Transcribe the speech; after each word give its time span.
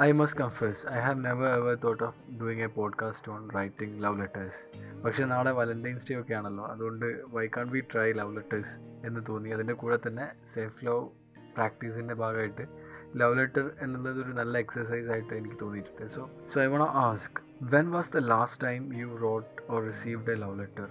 I 0.00 0.12
must 0.12 0.40
confess 0.40 0.88
I 0.92 0.98
have 0.98 1.24
never 1.24 1.48
ever 1.48 1.74
thought 1.74 2.04
of 2.04 2.30
doing 2.40 2.62
a 2.62 2.66
podcast 2.66 3.32
on 3.32 3.50
writing 3.50 4.04
love 4.04 4.20
letters 4.20 4.60
പക്ഷേ 5.04 5.24
നാളെ 5.24 5.50
Valentine's 5.50 6.12
Day 6.12 6.20
ഒക്കെ 6.20 6.34
ആണല്ലോ 6.34 6.64
അതുകൊണ്ട് 6.64 7.24
why 7.28 7.46
can 7.56 7.70
we 7.70 7.80
try 7.92 8.12
love 8.12 8.36
letters 8.36 8.78
എന്ന് 9.06 9.20
തോന്നി. 9.28 9.50
അതിന്റെ 9.50 9.72
കൂടെ 9.72 9.98
തന്നെ 10.06 10.32
സെൽഫ് 10.46 10.84
ലവ് 10.84 11.08
പ്രാക്ടീസിന്റെ 11.56 12.14
ഭാഗമായിട്ട് 12.14 12.66
ലവ് 13.16 13.38
ലെറ്റർ 13.38 13.70
എന്നുള്ളത് 13.80 14.22
ഒരു 14.24 14.32
നല്ല 14.32 14.58
എക്സസൈസ് 14.58 15.10
ആയിട്ട് 15.10 15.34
എനിക്ക് 15.34 15.56
തോന്നിയിട്ടുണ്ട്. 15.60 16.06
So 16.06 16.30
so 16.54 16.62
I 16.62 16.66
won't 16.66 16.84
ask 16.84 17.40
when 17.62 17.90
was 17.90 18.12
the 18.12 18.16
last 18.16 18.64
time 18.64 18.94
you 18.94 19.16
wrote 19.16 19.62
or 19.70 19.84
received 19.86 20.30
a 20.30 20.34
love 20.34 20.60
letter 20.60 20.88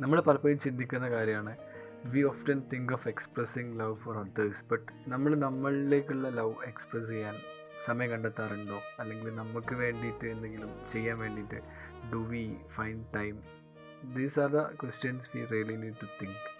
നമ്മൾ 0.00 0.20
പലപ്പോഴും 0.20 0.58
ചിന്തിക്കുന്ന 0.58 1.10
കാര്യമാണ് 1.10 1.56
we 2.04 2.22
often 2.22 2.62
think 2.72 2.92
of 2.92 3.08
expressing 3.08 3.80
love 3.80 3.94
for 3.94 4.16
others 4.16 4.64
but 4.70 4.92
നമ്മൾ 5.08 5.34
നമ്മളിലേക്കുള്ള 5.36 6.28
ലവ് 6.28 6.54
എക്സ്പ്രസ് 6.66 7.08
ചെയ്യാൻ 7.08 7.34
സമയം 7.86 8.10
കണ്ടെത്താറുണ്ടോ? 8.10 8.82
അല്ലെങ്കിൽ 9.00 9.34
നമുക്ക് 9.34 9.74
വേണ്ടിയിട്ട് 9.74 10.26
എന്തെങ്കിലും 10.26 10.88
ചെയ്യാൻ 10.88 11.18
വേണ്ടിയിട്ട് 11.18 11.60
do 12.12 12.16
we 12.16 12.56
find 12.68 13.04
time 13.14 13.42
these 14.14 14.40
are 14.40 14.50
the 14.50 14.62
questions 14.62 15.36
we 15.36 15.44
really 15.44 15.76
need 15.76 15.94
to 15.94 16.08
think 16.22 16.58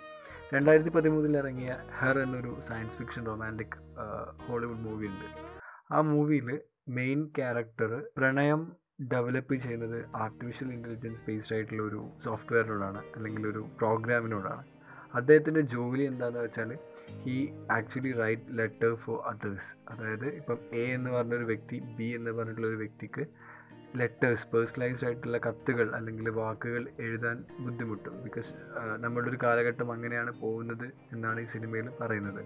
രണ്ടായിരത്തി 0.54 0.90
പതിമൂന്നിൽ 0.90 1.36
ഇറങ്ങിയ 1.36 1.76
ഹെർ 2.00 2.18
എന്നൊരു 2.18 2.60
science 2.60 2.96
fiction 2.96 3.26
romantic 3.26 3.76
Hollywood 4.46 4.78
movie 4.78 5.06
ഉണ്ട്. 5.06 5.26
ആ 5.90 6.00
മൂവിയിൽ 6.00 6.60
മെയിൻ 6.88 7.26
ക്യാരക്ടർ 7.38 8.04
പ്രണയം 8.16 8.76
ഡെവലപ്പ് 9.02 9.54
ചെയ്യുന്നത് 9.54 10.04
ആർട്ടിഫിഷ്യൽ 10.14 10.72
ഇന്റലിജൻസ് 10.72 11.22
ബേസ്ഡ് 11.26 11.54
ആയിട്ടുള്ള 11.54 11.82
ഒരു 11.82 12.10
സോഫ്റ്റ്വെയറിനോടാണ് 12.24 12.98
അല്ലെങ്കിൽ 13.16 13.46
ഒരു 13.46 13.68
പ്രോഗ്രാമിനോടാണ് 13.78 14.77
അദ്ദേഹത്തിന്റെ 15.14 15.60
ജോലി 15.60 16.02
എന്താണെന്ന് 16.02 16.40
വെച്ചാൽ 16.40 16.70
he 17.24 17.36
actually 17.70 18.12
write 18.12 18.58
letter 18.58 18.94
for 18.94 19.18
others 19.26 19.76
അതായത് 19.90 20.26
ഇപ്പം 20.26 20.58
എ 20.72 20.84
എന്ന് 20.92 21.10
പറഞ്ഞൊരു 21.10 21.44
വ്യക്തി 21.44 21.78
ബി 21.98 22.04
എന്ന് 22.04 22.30
പറഞ്ഞിട്ടുള്ള 22.30 22.66
ഒരു 22.66 22.76
വ്യക്തിക്ക് 22.76 23.24
ലെറ്റേഴ്സ് 23.96 24.46
പേഴ്സണലൈസ്ഡ് 24.46 25.06
ആയിട്ടുള്ള 25.06 25.38
കത്തുകൾ 25.38 25.94
അല്ലെങ്കിൽ 25.94 26.30
വാക്കുകൾ 26.30 26.88
എഴുതാൻ 26.98 27.44
ബുദ്ധിമുട്ടും. 27.58 28.24
ബിക്കോസ് 28.24 28.52
നമ്മളുടെ 28.96 29.30
ഒരു 29.30 29.38
കാലഘട്ടം 29.42 29.92
അങ്ങനെയാണ് 29.92 30.32
പോകുന്നത് 30.40 30.86
എന്നാണ് 31.12 31.40
ഈ 31.40 31.44
സിനിമയിൽ 31.44 31.88
പറയുന്നത്. 32.00 32.42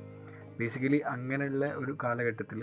ബേസിക്കലി 0.58 0.98
അങ്ങനെയുള്ള 0.98 1.66
ഒരു 1.74 1.96
കാലഘട്ടത്തിൽ 2.04 2.60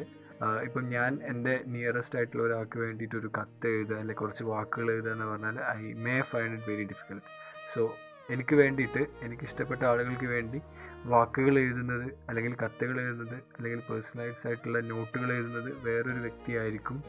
ഇപ്പം 0.64 0.90
ഞാൻ 0.90 1.20
എന്റെ 1.24 1.64
നിയറസ്റ്റ് 1.68 2.18
ആയിട്ടുള്ള 2.18 2.44
ഒരാൾക്ക് 2.44 2.80
വേണ്ടിയിട്ട് 2.80 3.16
ഒരു 3.16 3.32
കത്ത് 3.38 3.68
എഴുതുക 3.68 3.96
അല്ലെങ്കിൽ 3.96 4.22
കുറച്ച് 4.22 4.44
വാക്കുകൾ 4.44 4.92
എഴുതുക 4.92 5.12
എന്ന് 5.12 5.26
പറഞ്ഞാൽ 5.26 5.58
I 5.78 5.94
may 6.06 6.22
find 6.22 6.54
it 6.54 6.72
very 6.72 6.84
difficult 6.84 7.28
so 7.74 7.82
എനിക്ക് 8.30 8.56
വേണ്ടിയിട്ട് 8.56 9.06
എനിക്ക് 9.22 9.44
ഇഷ്ടപ്പെട്ട 9.44 9.84
ആളുകൾക്ക് 9.84 10.26
വേണ്ടി 10.26 10.62
വാക്കുകൾ 11.06 11.60
എഴുതുന്നത് 11.60 12.12
അല്ലെങ്കിൽ 12.30 12.56
കത്തുകൾ 12.56 13.02
എഴുതുന്നത് 13.02 13.36
അല്ലെങ്കിൽ 13.36 13.82
പേഴ്സണലൈസ് 13.90 14.48
ആയിട്ടുള്ള 14.48 14.80
നോട്ടുകൾ 14.80 15.34
എഴുതുന്നത് 15.34 15.74
വേറൊരു 15.86 16.20
വ്യക്തിയായിരിക്കും 16.20 17.04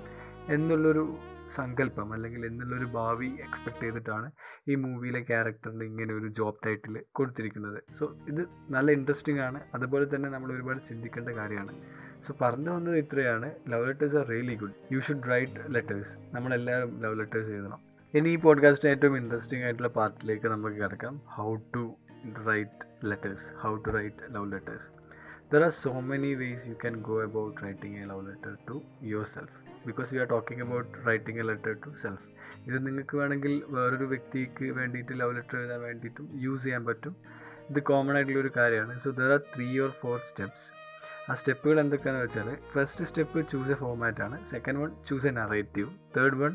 എന്നുള്ളൊരു 0.48 1.18
സങ്കല്പം 1.56 2.12
അല്ലെങ്കിൽ 2.12 2.46
എന്നുള്ളൊരു 2.46 2.84
ഭാവി 2.84 3.26
എക്സ്പെക്ട് 3.26 3.80
ചെയ്തിട്ടാണ് 3.80 4.30
ഈ 4.68 4.74
മൂവിയിലെ 4.74 5.20
ക്യാരക്ടറിന് 5.20 5.84
ഇങ്ങനെ 5.84 6.14
ഒരു 6.14 6.28
ജോബ് 6.28 6.66
ടൈറ്റിൽ 6.66 7.04
കൊടുത്തിരിക്കുന്നത്. 7.12 7.82
സോ 7.98 8.16
ഇത് 8.28 8.46
നല്ല 8.70 8.90
ഇൻട്രസ്റ്റിംഗ് 8.90 9.40
ആണ്. 9.40 9.60
അതുപോലെ 9.74 10.14
തന്നെ 10.14 10.30
നമ്മൾ 10.30 10.52
ഒരുപാട് 10.52 10.84
ചിന്തിക്കേണ്ട 10.84 11.28
കാര്യമാണ്. 11.28 11.74
സോ 12.22 12.36
പറഞ്ഞു 12.40 12.70
വന്നത് 12.70 12.98
ഇത്രയാണ്. 12.98 13.50
Love 13.68 13.88
letters 13.88 14.16
are 14.16 14.26
really 14.26 14.54
good 14.54 14.94
you 14.94 15.00
should 15.00 15.30
write 15.30 15.74
letters 15.74 16.16
നമ്മളെല്ലാവരും 16.34 17.00
ലവ് 17.00 17.18
ലെറ്റേഴ്സ് 17.20 17.50
എഴുതണം. 17.50 17.89
ഇനി 18.14 18.28
ഈ 18.28 18.36
പോഡ്കാസ്റ്റിന് 18.36 18.90
ഏറ്റവും 18.92 19.16
ഇൻട്രസ്റ്റിംഗ് 19.16 19.64
ആയിട്ടുള്ള 19.64 19.88
പാർട്ടിലേക്ക് 19.88 20.46
നമുക്ക് 20.46 20.76
കിടക്കാം. 20.76 21.14
How 21.26 21.54
to 21.74 21.82
write 22.48 22.86
letters 23.04 23.52
how 23.58 23.70
to 23.76 23.90
write 23.90 24.34
love 24.34 24.52
letters 24.52 24.88
there 25.52 25.62
are 25.62 25.70
so 25.70 26.00
many 26.00 26.34
ways 26.34 26.68
you 26.68 26.74
can 26.74 26.96
go 27.00 27.22
about 27.22 27.62
writing 27.62 27.98
a 27.98 28.06
love 28.06 28.26
letter 28.28 28.56
to 28.68 28.76
yourself 29.24 29.86
because 29.86 30.14
you 30.14 30.20
are 30.20 30.26
talking 30.26 30.62
about 30.62 31.06
writing 31.06 31.40
a 31.40 31.42
letter 31.42 31.74
to 31.86 31.92
self 32.02 32.26
ഇത് 32.66 32.86
നിങ്ങൾക്ക് 32.86 33.16
വേണമെങ്കിൽ 33.16 33.62
വേറൊരു 33.68 34.04
വ്യക്തിക്ക് 34.04 34.70
വേണ്ടിയിട്ട് 34.70 35.12
love 35.20 35.36
letter 35.36 35.58
എഴുതാൻ 35.58 35.80
വേണ്ടിയിട്ടും 35.80 36.28
use 36.34 36.64
ചെയ്യാൻ 36.64 36.84
പറ്റും. 36.84 37.14
ഇത് 37.70 37.80
കോമൺ 37.82 38.14
ആയിട്ടുള്ള 38.14 38.40
ഒരു 38.40 38.52
കാര്യമാണ്. 38.56 38.98
So 38.98 39.10
there 39.10 39.32
are 39.32 39.42
three 39.56 39.78
or 39.78 39.90
four 39.90 40.18
steps 40.18 40.68
ആ 41.30 41.34
സ്റ്റെപ്പുകൾ 41.34 41.80
എന്തൊക്കെയാണെന്ന് 41.80 42.26
വെച്ചാൽ 42.26 42.48
first 42.72 43.04
step 43.04 43.48
choose 43.48 43.70
a 43.70 43.74
ഫോമാറ്റാണ് 43.74 44.44
second 44.44 44.78
one 44.78 44.90
choose 45.08 45.26
a 45.26 45.30
narrative 45.30 45.90
third 46.16 46.34
one 46.34 46.52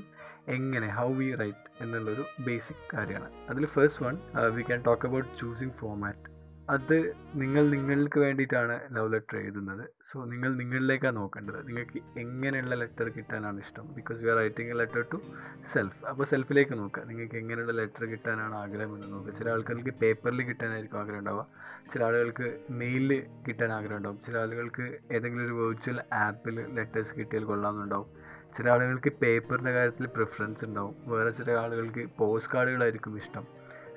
എങ്ങനെ 0.47 0.88
ഹൗ 0.88 1.13
വി 1.13 1.35
റൈറ്റ് 1.35 1.83
എന്നുള്ളൊരു 1.83 2.25
ബേസിക് 2.39 2.97
കാര്യമാണ്. 2.97 3.31
അതിൽ 3.50 3.66
first 3.66 4.06
one 4.06 4.17
we 4.47 4.61
can 4.61 4.81
talk 4.81 5.07
about 5.07 5.29
choosing 5.39 5.72
format 5.72 6.35
അത് 6.69 7.13
നിങ്ങൾ 7.35 7.69
നിങ്ങൾക്ക് 7.69 8.19
വേണ്ടിയിട്ടാണ് 8.19 8.79
ലവ് 8.95 9.13
ലെറ്റർ 9.13 9.38
എഴുതുന്നത്. 9.38 9.89
സോ 10.11 10.25
നിങ്ങൾ 10.25 10.56
നിങ്ങളിലേക്കാണ് 10.56 11.16
നോക്കേണ്ടത്. 11.16 11.67
നിങ്ങൾക്ക് 11.67 12.19
എങ്ങനെയുള്ള 12.19 12.75
ലെറ്റർ 12.75 13.09
കിട്ടാനാണ് 13.09 13.57
ഇഷ്ടം? 13.59 13.94
Because 13.94 14.23
we 14.23 14.29
are 14.29 14.35
writing 14.35 14.72
a 14.72 14.73
letter 14.73 15.06
to 15.13 15.22
self 15.66 16.06
അപ്പോൾ 16.06 16.23
സെൽഫിലേക്ക് 16.23 16.77
നോക്കുക. 16.77 17.03
നിങ്ങൾക്ക് 17.03 17.35
എങ്ങനെയുള്ള 17.35 17.72
ലെറ്റർ 17.72 18.06
കിട്ടാനാണ് 18.06 18.56
ആഗ്രഹം 18.56 18.95
എന്ന് 18.95 19.12
നോക്കുക. 19.12 19.33
ചില 19.33 19.50
ആൾക്കാർക്ക് 19.50 19.89
പേപ്പറിൽ 19.89 20.41
കിട്ടാനായിരിക്കും 20.41 21.00
ആഗ്രഹം 21.00 21.19
ഉണ്ടാവുക. 21.19 21.47
ചില 21.94 22.03
ആളുകൾക്ക് 22.03 22.59
മെയിലിൽ 22.69 23.25
കിട്ടാൻ 23.47 23.72
ആഗ്രഹം 23.72 23.97
ഉണ്ടാവും. 23.97 24.19
ചില 24.25 24.38
ആളുകൾക്ക് 24.38 24.97
ഏതെങ്കിലും 25.12 25.45
ഒരു 25.45 25.53
വെർച്വൽ 25.53 26.01
ആപ്പിൽ 26.13 26.75
ലെറ്റേഴ്സ് 26.75 27.16
കിട്ടിയാൽ 27.16 27.44
കൊള്ളാമെന്നുണ്ടാവും. 27.44 28.25
ചില 28.55 28.69
ആളുകൾക്ക് 28.69 29.11
പേപ്പറിന്റെ 29.21 29.71
കാര്യത്തിൽ 29.71 30.05
പ്രിഫറൻസ് 30.05 30.66
ഉണ്ടാവും. 30.66 30.95
വേറെ 31.05 31.29
ചില 31.29 31.51
ആളുകൾക്ക് 31.51 32.09
പോസ്റ്റ് 32.17 32.53
കാർഡുകളായിരിക്കും 32.53 33.17
ഇഷ്ടം. 33.17 33.47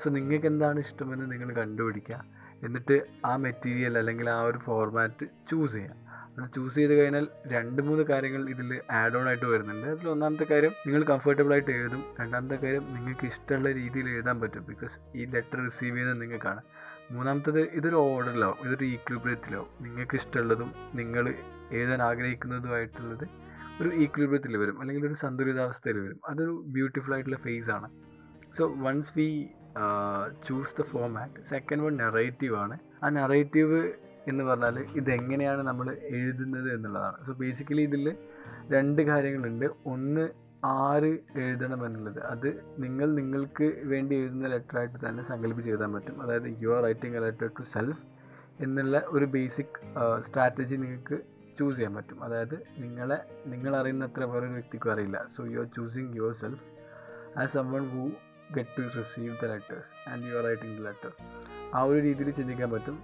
സോ 0.03 0.11
നിങ്ങൾക്ക് 0.11 0.47
എന്താണ് 0.47 0.79
ഇഷ്ടമെന്ന് 0.81 1.33
നിങ്ങൾ 1.33 1.55
കണ്ടുപിടിക്കുക. 1.55 2.25
എന്നിട്ട് 2.63 3.07
ആ 3.25 3.37
മെറ്റീരിയൽ 3.37 3.99
അല്ലെങ്കിൽ 3.99 4.31
ആ 4.31 4.41
ഒരു 4.43 4.59
ഫോർമാറ്റ് 4.59 5.27
ചൂസ് 5.51 5.73
ചെയ്യുക. 5.73 6.09
അത് 6.39 6.51
ചൂസ് 6.57 6.75
ചെയ്ത് 6.75 6.95
കഴിഞ്ഞാൽ 6.95 7.27
രണ്ട് 7.47 7.83
മൂന്ന് 7.83 8.05
കാര്യങ്ങൾ 8.05 8.51
ഇതിൽ 8.51 8.81
ആഡ് 8.91 9.17
ഓൺ 9.17 9.29
ആയിട്ട് 9.29 9.45
വരുന്നുണ്ട്. 9.45 9.87
അതിൽ 9.87 10.09
ഒന്നാമത്തെ 10.09 10.47
കാര്യം 10.51 10.71
നിങ്ങൾ 10.87 11.03
കംഫർട്ടബിൾ 11.03 11.53
ആയിട്ട് 11.53 11.71
എഴുതും. 11.71 12.05
രണ്ടാമത്തെ 12.21 12.55
കാര്യം 12.55 12.95
നിങ്ങൾക്ക് 12.95 13.27
ഇഷ്ടമുള്ള 13.27 13.73
രീതിയിൽ 13.73 14.09
എഴുതാൻ 14.09 14.41
പറ്റും. 14.41 14.67
ബിക്കോസ് 14.67 14.99
ഈ 15.17 15.25
ലെറ്റർ 15.25 15.65
റിസീവ് 15.65 15.97
ചെയ്യുന്നത് 15.97 16.23
നിങ്ങൾക്കാണ്. 16.23 16.61
മൂന്നാമത്തത് 17.11 17.61
ഇതൊരു 17.61 17.97
ഓർഡറിലാവും 17.97 18.57
ഇതൊരു 18.67 18.85
ഈക്വിബ്രിയത്തിലാവും 18.85 19.69
നിങ്ങൾക്ക് 19.81 20.15
ഇഷ്ടമുള്ളതും 20.15 20.73
നിങ്ങൾ 20.95 21.35
എഴുതാൻ 21.71 22.03
ആഗ്രഹിക്കുന്നതുമായിട്ടുള്ളത് 22.03 23.48
ഒരു 23.83 23.89
ഈക്വിലിബ്രിയത്തിൽ 23.89 24.57
വരും. 24.57 24.81
അല്ലെങ്കിൽ 24.81 25.07
ഒരു 25.07 25.15
സന്തുലിതാവസ്ഥയിൽ 25.15 25.99
വരും. 25.99 26.21
അതൊരു 26.29 26.65
ബ്യൂട്ടിഫുൾ 26.67 27.15
ആയിട്ടുള്ള 27.15 27.37
ഫേസ് 27.37 27.71
ആണ്. 27.71 27.91
So 28.55 28.75
once 28.77 29.13
we 29.17 29.47
choose 30.47 30.75
the 30.79 30.83
format 30.83 31.43
second 31.43 31.83
one 31.83 31.97
narrative 31.97 32.57
ആണ്. 32.57 32.79
ആ 33.03 33.09
നെറേറ്റീവ് 33.09 33.93
എന്ന് 34.29 34.45
പറഞ്ഞാൽ 34.45 34.79
ഇതെങ്ങനെയാണ് 34.97 35.63
നമ്മൾ 35.63 35.97
എഴുതുന്നത് 36.03 36.75
എന്നുള്ളതാണ്. 36.75 37.25
സോ 37.27 37.33
ബേസിക്കലി 37.33 37.83
ഇതിൽ 37.83 38.17
രണ്ട് 38.71 39.03
കാര്യങ്ങളുണ്ട്. 39.03 39.67
ഒന്ന് 39.87 40.29
ആറ് 40.65 41.19
എഴുതണം 41.39 41.87
എന്നുള്ളത്. 41.87 42.21
അത് 42.25 42.49
നിങ്ങൾ 42.79 43.15
നിങ്ങൾക്ക് 43.15 43.81
വേണ്ടി 43.85 44.17
എഴുതുന്ന 44.17 44.47
ലെറ്ററായിട്ട് 44.47 45.09
തന്നെ 45.09 45.23
സങ്കല്പിച്ച് 45.23 45.71
എഴുതാൻ 45.71 45.93
പറ്റും. 45.93 46.23
അതായത് 46.23 46.63
you 46.63 46.77
are 46.77 46.83
writing 46.83 47.17
a 47.17 47.21
letter 47.21 47.47
to 47.47 47.63
self 47.63 48.03
എന്നുള്ള 48.61 49.03
ഒരു 49.07 49.25
ബേസിക് 49.25 49.77
സ്ട്രാറ്റജി 50.21 50.77
നിങ്ങൾക്ക് 50.77 51.19
ചൂസ് 51.59 51.77
ചെയ്യാൻ 51.77 51.95
പറ്റും. 51.95 52.25
അതായത് 52.25 52.55
നിങ്ങളെ 52.79 53.19
നിങ്ങൾ 53.47 53.77
അറിയുന്നത്ര 53.77 54.25
വേറൊരു 54.25 54.53
വ്യക്തിക്കും 54.53 54.93
അറിയില്ല. 54.93 55.27
So 55.27 55.45
you 55.45 55.59
are 55.59 55.67
choosing 55.77 56.17
yourself 56.33 56.67
as 57.39 57.53
someone 57.73 57.89
who 57.89 58.11
get 58.55 58.71
to 58.79 58.99
receive 58.99 59.37
the 59.43 59.45
letters 59.45 60.09
and 60.09 60.27
you 60.27 60.37
are 60.39 60.45
writing 60.45 60.81
the 60.81 60.85
letter 60.85 61.13
ആ 61.75 61.83
ഒരു 61.83 61.99
രീതിയിൽ 61.99 62.31
ചിന്തിക്കാൻ 62.31 62.71
പറ്റും. 62.71 62.99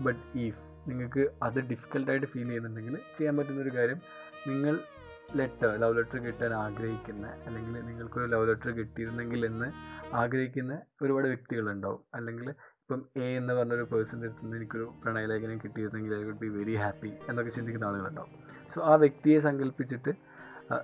ബട്ട് 0.00 0.38
ഈഫ് 0.38 0.90
നിങ്ങൾക്ക് 0.90 1.30
അത് 1.42 1.60
ഡിഫിക്കൽട്ടായിട്ട് 1.60 2.26
ഫീൽ 2.26 2.46
ചെയ്യുന്നുണ്ടെങ്കിൽ 2.46 2.96
ചെയ്യാൻ 2.96 3.36
പറ്റുന്നൊരു 3.36 3.76
കാര്യം 3.76 4.00
നിങ്ങൾ 4.46 4.78
ലെറ്റർ 5.36 5.80
ലവ് 5.80 5.96
ലെറ്റർ 5.96 6.18
കിട്ടാൻ 6.18 6.54
ആഗ്രഹിക്കുന്ന 6.54 7.26
അല്ലെങ്കിൽ 7.46 7.72
നിങ്ങൾക്കൊരു 7.72 8.26
ലവ് 8.26 8.48
ലെറ്റർ 8.48 8.70
കിട്ടിയിരുന്നെങ്കിൽ 8.70 9.46
എന്ന് 9.46 9.68
ആഗ്രഹിക്കുന്ന 10.14 10.80
ഒരുപാട് 11.02 11.26
വ്യക്തികളുണ്ടാവും. 11.26 12.04
അല്ലെങ്കിൽ 12.14 12.54
ഇപ്പം 12.90 13.22
എ 13.22 13.26
എന്ന് 13.36 13.54
പറഞ്ഞൊരു 13.54 13.82
പേഴ്സന്റെ 13.82 14.26
അടുത്ത് 14.26 14.44
നിന്ന് 14.44 14.56
എനിക്കൊരു 14.56 14.94
പ്രണയലേഖനം 15.02 15.58
കിട്ടിയിരുന്നെങ്കിൽ 15.58 16.14
I 16.14 16.24
would 16.24 16.38
be 16.38 16.46
very 16.46 16.74
happy 16.74 17.12
എന്നൊക്കെ 17.28 17.50
ചിന്തിക്കുന്ന 17.50 17.84
ആളുകളുണ്ടാവും. 17.84 18.30
സോ 18.74 18.82
ആ 18.84 18.94
വ്യക്തിയെ 18.94 19.38
സങ്കല്പിച്ചിട്ട് 19.38 20.12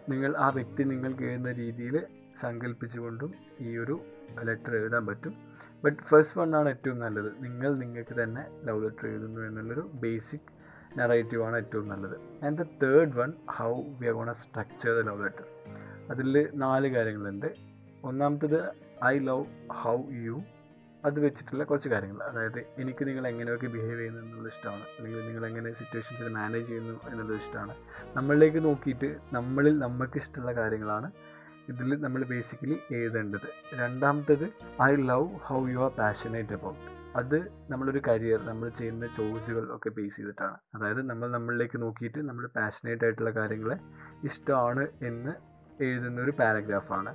നിങ്ങൾ 0.09 0.37
ആ 0.37 0.49
വ്യക്തി 0.49 0.83
നിങ്ങൾക്ക് 0.83 1.23
എഴുതുന്ന 1.23 1.53
രീതിയിൽ 1.53 2.07
സങ്കല്പിച്ചുകൊണ്ടും 2.41 3.35
ഈ 3.61 3.77
ഒരു 3.79 4.01
ലെറ്റർ 4.43 4.77
എഴുതാൻ 4.77 5.07
പറ്റും. 5.07 5.35
ബട്ട് 5.85 6.03
ഫസ്റ്റ് 6.03 6.39
വൺ 6.39 6.57
ആണ് 6.57 6.69
ഏറ്റവും 6.69 6.99
നല്ലത്. 6.99 7.31
നിങ്ങൾ 7.45 7.75
നിങ്ങൾക്ക് 7.75 8.23
തന്നെ 8.23 8.45
ലവ് 8.65 8.83
ലെറ്റർ 8.85 9.07
എഴുതുന്നു 9.09 9.41
എന്നുള്ളൊരു 9.41 9.91
ബേസിക് 9.95 10.49
നെറേറ്റീവാണ് 10.99 11.57
ഏറ്റവും 11.57 11.89
നല്ലത്. 11.89 12.17
And 12.45 12.59
the 12.59 12.67
third 12.83 13.15
one 13.17 13.33
how 13.51 13.73
we 14.01 14.07
are 14.07 14.13
gonna 14.13 14.33
structure 14.33 14.93
the 14.93 15.07
love 15.11 15.25
letter 15.25 15.47
അതിൽ 16.11 16.49
നാല് 16.55 16.89
കാര്യങ്ങളുണ്ട്. 16.89 17.55
ഒന്നാമത്തത് 18.05 18.61
ഐ 19.05 19.19
ലവ് 19.19 19.45
ഹൗ 19.73 19.97
യു 20.27 20.43
അത് 21.07 21.19
വെച്ചിട്ടുള്ള 21.25 21.65
കുറച്ച് 21.65 21.89
കാര്യങ്ങൾ. 21.89 22.23
അതായത് 22.23 22.59
എനിക്ക് 22.83 23.09
നിങ്ങൾ 23.09 23.29
എങ്ങനെയൊക്കെ 23.29 23.67
ബിഹേവ് 23.67 23.99
ചെയ്യുന്നു 23.99 24.21
എന്നുള്ളത് 24.23 24.51
ഇഷ്ടമാണ്. 24.53 24.85
അല്ലെങ്കിൽ 24.99 25.27
നിങ്ങൾ 25.29 25.47
എങ്ങനെ 25.47 25.73
സിറ്റുവേഷൻസിൽ 25.73 26.29
മാനേജ് 26.29 26.67
ചെയ്യുന്നു 26.67 26.95
എന്നുള്ളത് 27.11 27.37
ഇഷ്ടമാണ്. 27.37 27.75
നമ്മളിലേക്ക് 28.17 28.65
നോക്കിയിട്ട് 28.65 29.17
നമ്മളിൽ 29.33 29.79
നമുക്ക് 29.79 30.17
ഇഷ്ടമുള്ള 30.17 30.53
കാര്യങ്ങളാണ് 30.53 31.11
ഇതിൽ 31.69 32.01
നമ്മൾ 32.01 32.25
ബേസിക്കലി 32.25 32.77
എഴുതേണ്ടത്. 32.91 33.49
രണ്ടാമത്തേത് 33.81 34.47
I 34.83 34.97
love 35.11 35.29
how 35.47 35.69
you 35.69 35.79
are 35.79 35.91
passionate 35.99 36.53
about 36.53 36.83
അത് 37.17 37.37
നമ്മളൊരു 37.71 38.01
കരിയർ 38.09 38.41
നമ്മൾ 38.47 38.69
ചെയ്യുന്ന 38.69 39.07
ചോയ്സുകൾ 39.07 39.77
ഒക്കെ 39.77 39.91
ബേസ് 39.91 40.17
ചെയ്തിട്ടാണ്. 40.17 40.57
അതായത് 40.75 41.03
നമ്മൾ 41.11 41.29
നമ്മളിലേക്ക് 41.31 41.83
നോക്കിയിട്ട് 41.83 42.29
നമ്മൾ 42.29 42.47
പാഷനേറ്റ് 42.47 43.05
ആയിട്ടുള്ള 43.05 43.31
കാര്യങ്ങളെ 43.31 43.77
ഇഷ്ടമാണ് 44.25 44.87
എന്ന് 45.03 45.33
എഴുതുന്ന 45.85 46.21
ഒരു 46.21 46.31
പാരഗ്രാഫാണ് 46.31 47.13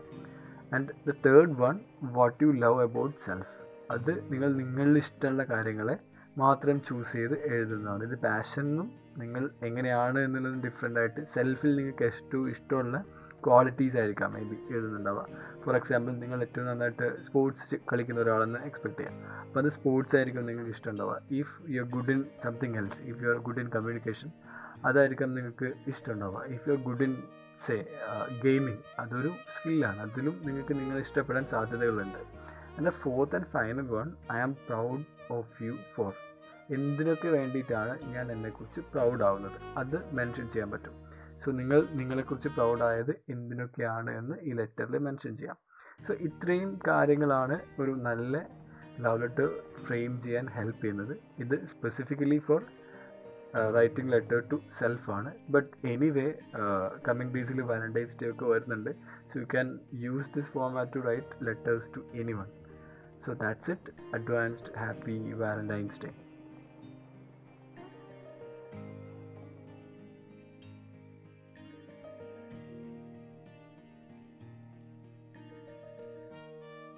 and 0.75 0.88
the 1.07 1.13
third 1.25 1.55
one 1.61 1.79
what 2.01 2.43
you 2.43 2.51
love 2.51 2.81
about 2.81 3.17
self 3.17 3.70
അത് 3.95 4.11
നിങ്ങൾ 4.31 4.49
നിങ്ങളിൽ 4.61 4.97
ഇഷ്ടമുള്ള 5.03 5.43
കാര്യങ്ങളെ 5.53 5.95
മാത്രം 6.38 6.75
ചൂസ് 6.88 7.13
ചെയ്ത് 7.17 7.35
എഴുതുന്നതാണ്. 7.53 8.03
ഇത് 8.09 8.17
പാഷനും 8.25 8.88
നിങ്ങൾ 9.21 9.43
എങ്ങനെയാണ് 9.67 10.19
എന്നുള്ളത് 10.19 10.59
ഡിഫറെന്റ് 10.65 10.99
ആയിട്ട് 10.99 11.21
സെൽഫിൽ 11.33 11.71
നിങ്ങൾക്ക് 11.79 12.05
ഏറ്റവും 12.09 12.45
ഇഷ്ടമുള്ള 12.53 12.97
ക്വാളിറ്റീസ് 13.45 13.97
ആയിരിക്കാം 13.99 14.29
മേ 14.33 14.41
ബി 14.49 14.57
എഴുതുന്നുണ്ടാവുക. 14.73 15.23
ഫോർ 15.63 15.75
എക്സാമ്പിൾ 15.79 16.11
നിങ്ങൾ 16.23 16.39
ഏറ്റവും 16.45 16.65
നന്നായിട്ട് 16.67 17.07
സ്പോർട്സ് 17.27 17.77
കളിക്കുന്ന 17.91 18.19
ഒരാളെന്ന് 18.21 18.59
എക്സ്പെക്ട് 18.69 18.97
ചെയ്യാം. 18.99 19.15
അപ്പോൾ 19.45 19.59
അത് 19.63 19.69
സ്പോർട്സ് 19.77 20.15
ആയിരിക്കും 20.17 20.45
നിങ്ങൾക്ക് 20.49 20.73
ഇഷ്ടമുണ്ടാവുക. 20.75 21.17
If 21.39 21.55
you 21.73 21.81
are 21.83 21.88
good 21.95 22.11
in 22.15 22.21
something 22.45 22.77
else 22.81 23.01
if 23.11 23.19
you 23.23 23.29
are 23.33 23.39
good 23.47 23.61
in 23.63 23.69
communication 23.75 24.31
അതായിരിക്കും 24.89 25.35
നിങ്ങൾക്ക് 25.38 25.69
ഇഷ്ടമുണ്ടാവുക. 25.93 26.43
If 26.55 26.63
you 26.69 26.73
are 26.75 26.81
good 26.88 27.03
in 27.07 27.15
say 27.65 27.77
gaming 28.45 28.81
അതൊരു 28.99 29.31
സ്കില്ലാണ് 29.55 29.99
അതിലും 30.05 30.38
നിങ്ങൾക്ക് 30.45 30.73
നിങ്ങൾ 30.79 30.97
ഇഷ്ടപ്പെടാൻ 31.05 31.45
സാധ്യതകളുണ്ട്. 31.55 32.21
And 32.75 32.88
the 32.89 32.94
fourth 33.03 33.35
and 33.38 33.50
final 33.56 33.88
one 33.97 34.09
I 34.38 34.39
am 34.47 34.53
proud 34.68 35.03
of 35.38 35.63
you 35.63 35.73
for 35.95 36.12
എന്തിനൊക്കെ 36.75 37.29
വേണ്ടിയിട്ടാണ് 37.38 37.94
ഞാൻ 38.13 38.25
എന്നെക്കുറിച്ച് 38.31 38.81
പ്രൗഡ് 38.91 39.23
ആവുന്നത്? 39.29 39.57
അത് 39.81 39.97
മെൻഷൻ 40.18 40.45
ചെയ്യാൻ 40.53 40.69
പറ്റും. 40.73 40.95
സോ 41.41 41.51
നിങ്ങൾ 41.59 41.79
നിങ്ങളെക്കുറിച്ച് 42.00 42.50
പ്രൗഡായത് 42.57 43.13
എന്തിനൊക്കെയാണ് 43.33 44.12
എന്ന് 44.19 44.35
ഈ 44.50 44.51
ലെറ്ററിൽ 44.59 44.97
മെൻഷൻ 45.07 45.33
ചെയ്യാം. 45.38 45.57
സോ 46.06 46.12
ഇത്രയും 46.27 46.69
കാര്യങ്ങളാണ് 46.88 47.56
ഒരു 47.81 47.94
നല്ല 48.07 48.35
ലവ് 49.06 49.19
ലെറ്റർ 49.21 49.50
ഫ്രെയിം 49.85 50.13
ചെയ്യാൻ 50.21 50.45
ഹെൽപ്പ് 50.56 50.81
ചെയ്യുന്നത്. 50.81 51.13
ഇത് 51.44 51.56
specifically 51.74 52.39
for 52.47 52.62
writing 53.77 54.12
letter 54.13 54.39
to 54.51 54.57
സെൽഫാണ് 54.79 55.31
but 55.53 55.71
anyway 55.94 56.27
coming 57.07 57.33
ഡേയ്സിൽ 57.35 57.62
വാലന്റൈൻസ് 57.71 58.17
ഡേ 58.21 58.29
ഒക്കെ 58.33 58.45
വരുന്നുണ്ട്. 58.45 58.91
So 59.29 59.33
you 59.39 59.47
can 59.56 59.67
use 60.06 60.31
this 60.38 60.51
format 60.56 60.94
to 60.95 61.01
write 61.09 61.45
letters 61.47 61.89
to 61.95 62.03
anyone 62.33 62.50
So 63.21 63.35
that's 63.35 63.69
it. 63.69 63.77
Advanced 64.13 64.71
Happy 64.75 65.19
Valentine's 65.33 66.00
Day. 66.00 66.09